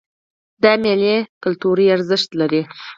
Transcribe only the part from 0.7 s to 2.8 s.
میلې کلتوري ارزښت لري.